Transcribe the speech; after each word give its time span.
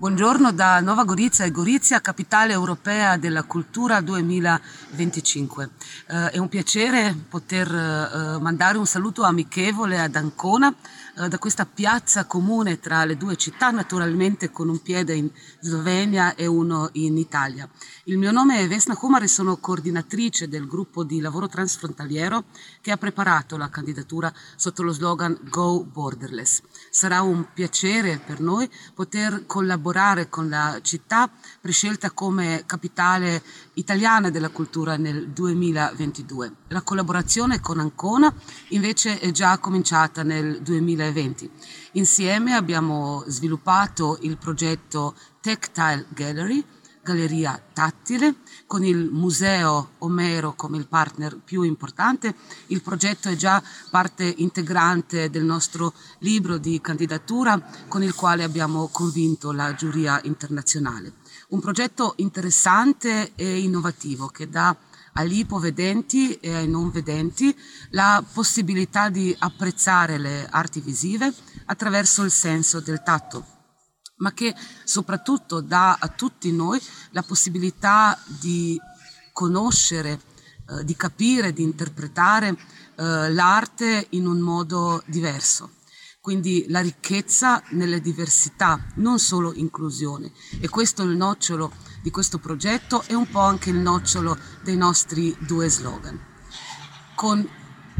Buongiorno 0.00 0.52
da 0.52 0.78
Nova 0.78 1.02
Gorizia 1.02 1.44
e 1.44 1.50
Gorizia, 1.50 2.00
capitale 2.00 2.52
europea 2.52 3.16
della 3.16 3.42
cultura 3.42 4.00
2025. 4.00 5.70
Eh, 6.06 6.30
è 6.30 6.38
un 6.38 6.48
piacere 6.48 7.12
poter 7.28 7.66
eh, 7.66 8.38
mandare 8.40 8.78
un 8.78 8.86
saluto 8.86 9.24
amichevole 9.24 9.98
ad 9.98 10.14
Ancona, 10.14 10.72
eh, 11.16 11.26
da 11.26 11.36
questa 11.40 11.66
piazza 11.66 12.26
comune 12.26 12.78
tra 12.78 13.04
le 13.04 13.16
due 13.16 13.34
città, 13.34 13.72
naturalmente 13.72 14.52
con 14.52 14.68
un 14.68 14.80
piede 14.80 15.16
in 15.16 15.28
Slovenia 15.58 16.36
e 16.36 16.46
uno 16.46 16.90
in 16.92 17.18
Italia. 17.18 17.68
Il 18.04 18.18
mio 18.18 18.30
nome 18.30 18.60
è 18.60 18.68
Vesna 18.68 18.94
Kumar 18.94 19.24
e 19.24 19.28
sono 19.28 19.56
coordinatrice 19.56 20.46
del 20.46 20.68
gruppo 20.68 21.02
di 21.02 21.18
lavoro 21.18 21.48
transfrontaliero 21.48 22.44
che 22.80 22.92
ha 22.92 22.96
preparato 22.96 23.56
la 23.56 23.68
candidatura 23.68 24.32
sotto 24.54 24.84
lo 24.84 24.92
slogan 24.92 25.36
Go 25.50 25.82
Borderless. 25.82 26.62
Sarà 26.88 27.20
un 27.22 27.48
piacere 27.52 28.20
per 28.24 28.38
noi 28.38 28.70
poter 28.94 29.44
collaborare 29.44 29.86
collaborare 29.88 30.28
con 30.28 30.48
la 30.48 30.78
città 30.82 31.30
prescelta 31.60 32.10
come 32.10 32.64
capitale 32.66 33.42
italiana 33.74 34.28
della 34.28 34.50
cultura 34.50 34.96
nel 34.96 35.28
2022. 35.28 36.52
La 36.68 36.82
collaborazione 36.82 37.60
con 37.60 37.78
Ancona 37.78 38.32
invece 38.68 39.18
è 39.18 39.30
già 39.30 39.56
cominciata 39.58 40.22
nel 40.22 40.60
2020. 40.60 41.50
Insieme 41.92 42.54
abbiamo 42.54 43.24
sviluppato 43.28 44.18
il 44.22 44.36
progetto 44.36 45.14
Tactile 45.40 46.04
Gallery, 46.10 46.62
galleria 47.08 47.60
tattile, 47.72 48.36
con 48.66 48.84
il 48.84 49.08
Museo 49.10 49.92
Omero 49.98 50.54
come 50.54 50.76
il 50.76 50.86
partner 50.86 51.38
più 51.42 51.62
importante. 51.62 52.34
Il 52.66 52.82
progetto 52.82 53.30
è 53.30 53.36
già 53.36 53.62
parte 53.90 54.34
integrante 54.36 55.30
del 55.30 55.44
nostro 55.44 55.94
libro 56.18 56.58
di 56.58 56.80
candidatura 56.82 57.58
con 57.88 58.02
il 58.02 58.14
quale 58.14 58.44
abbiamo 58.44 58.88
convinto 58.88 59.52
la 59.52 59.74
giuria 59.74 60.20
internazionale. 60.24 61.14
Un 61.48 61.60
progetto 61.60 62.12
interessante 62.16 63.32
e 63.34 63.60
innovativo 63.60 64.26
che 64.26 64.50
dà 64.50 64.76
agli 65.14 65.38
ipovedenti 65.38 66.34
e 66.34 66.54
ai 66.54 66.68
non 66.68 66.90
vedenti 66.90 67.56
la 67.90 68.22
possibilità 68.30 69.08
di 69.08 69.34
apprezzare 69.38 70.18
le 70.18 70.46
arti 70.50 70.80
visive 70.80 71.32
attraverso 71.64 72.22
il 72.22 72.30
senso 72.30 72.80
del 72.80 73.02
tatto 73.02 73.56
ma 74.18 74.32
che 74.32 74.54
soprattutto 74.84 75.60
dà 75.60 75.96
a 75.98 76.08
tutti 76.08 76.52
noi 76.52 76.80
la 77.10 77.22
possibilità 77.22 78.18
di 78.26 78.80
conoscere, 79.32 80.20
eh, 80.68 80.84
di 80.84 80.96
capire, 80.96 81.52
di 81.52 81.62
interpretare 81.62 82.48
eh, 82.48 83.32
l'arte 83.32 84.06
in 84.10 84.26
un 84.26 84.38
modo 84.40 85.02
diverso. 85.06 85.72
Quindi 86.20 86.66
la 86.68 86.80
ricchezza 86.80 87.62
nelle 87.70 88.00
diversità, 88.00 88.78
non 88.96 89.18
solo 89.18 89.54
inclusione. 89.54 90.32
E 90.60 90.68
questo 90.68 91.02
è 91.02 91.06
il 91.06 91.16
nocciolo 91.16 91.72
di 92.02 92.10
questo 92.10 92.38
progetto 92.38 93.02
e 93.06 93.14
un 93.14 93.28
po' 93.30 93.40
anche 93.40 93.70
il 93.70 93.76
nocciolo 93.76 94.36
dei 94.62 94.76
nostri 94.76 95.34
due 95.38 95.70
slogan. 95.70 96.20
Con 97.14 97.48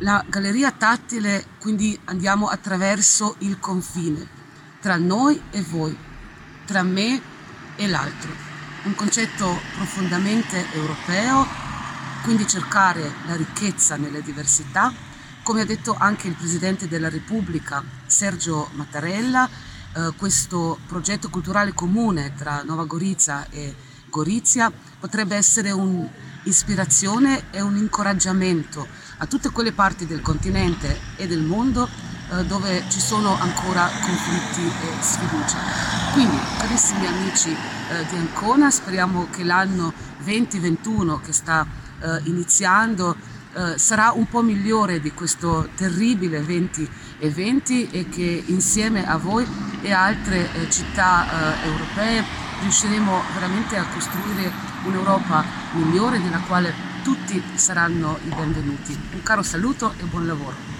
la 0.00 0.24
galleria 0.28 0.72
tattile 0.72 1.46
quindi 1.60 1.98
andiamo 2.06 2.48
attraverso 2.48 3.36
il 3.40 3.58
confine 3.58 4.42
tra 4.84 4.96
noi 4.98 5.40
e 5.48 5.62
voi, 5.62 5.96
tra 6.66 6.82
me 6.82 7.18
e 7.74 7.88
l'altro. 7.88 8.30
Un 8.82 8.94
concetto 8.94 9.58
profondamente 9.76 10.62
europeo, 10.74 11.46
quindi 12.22 12.46
cercare 12.46 13.10
la 13.26 13.34
ricchezza 13.34 13.96
nelle 13.96 14.20
diversità, 14.20 14.92
come 15.42 15.62
ha 15.62 15.64
detto 15.64 15.96
anche 15.98 16.28
il 16.28 16.34
Presidente 16.34 16.86
della 16.86 17.08
Repubblica 17.08 17.82
Sergio 18.04 18.68
Mattarella, 18.72 19.48
eh, 19.48 20.12
questo 20.18 20.78
progetto 20.86 21.30
culturale 21.30 21.72
comune 21.72 22.34
tra 22.34 22.62
Nova 22.62 22.84
Gorizia 22.84 23.48
e 23.48 23.74
Gorizia 24.10 24.70
potrebbe 25.00 25.34
essere 25.34 25.70
un'ispirazione 25.70 27.44
e 27.52 27.62
un 27.62 27.76
incoraggiamento 27.76 28.86
a 29.16 29.24
tutte 29.24 29.48
quelle 29.48 29.72
parti 29.72 30.04
del 30.04 30.20
continente 30.20 31.00
e 31.16 31.26
del 31.26 31.40
mondo 31.40 31.88
eh, 32.30 32.44
dove 32.44 32.84
ci 32.88 33.00
sono 33.00 33.38
ancora 33.38 33.88
conflitti 34.00 34.62
e 34.62 35.02
sfiducia. 35.02 35.58
Quindi, 36.12 36.38
carissimi 36.58 37.06
amici 37.06 37.50
eh, 37.50 38.06
di 38.08 38.16
Ancona, 38.16 38.70
speriamo 38.70 39.28
che 39.30 39.44
l'anno 39.44 39.92
2021 40.22 41.20
che 41.20 41.32
sta 41.32 41.66
eh, 42.00 42.20
iniziando 42.24 43.14
eh, 43.52 43.78
sarà 43.78 44.12
un 44.12 44.26
po' 44.26 44.42
migliore 44.42 45.00
di 45.00 45.12
questo 45.12 45.68
terribile 45.76 46.42
2020 46.42 47.90
e 47.90 48.08
che 48.08 48.42
insieme 48.46 49.06
a 49.06 49.16
voi 49.16 49.46
e 49.82 49.92
altre 49.92 50.52
eh, 50.52 50.70
città 50.70 51.62
europee 51.62 52.24
riusciremo 52.62 53.22
veramente 53.34 53.76
a 53.76 53.84
costruire 53.86 54.50
un'Europa 54.84 55.44
migliore 55.72 56.18
nella 56.18 56.40
quale 56.40 56.72
tutti 57.02 57.42
saranno 57.54 58.18
i 58.24 58.34
benvenuti. 58.34 58.98
Un 59.12 59.22
caro 59.22 59.42
saluto 59.42 59.92
e 59.98 60.04
buon 60.04 60.26
lavoro. 60.26 60.73